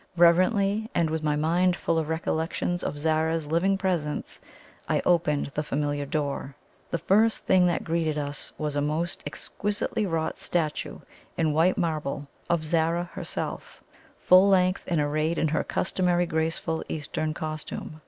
[0.17, 4.41] Reverently, and with my mind full of recollections of Zara's living presence,
[4.89, 6.55] I opened the familiar door.
[6.89, 11.01] The first thing that greeted us was a most exquisitely wrought statue
[11.37, 13.83] in white marble of Zara herself,
[14.19, 17.99] full length, and arrayed in her customary graceful Eastern costume.